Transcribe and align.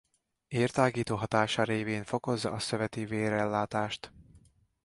Értágító 0.47 1.15
hatása 1.15 1.63
révén 1.63 2.03
fokozza 2.03 2.51
a 2.51 2.59
szöveti 2.59 3.05
vérellátást. 3.05 4.11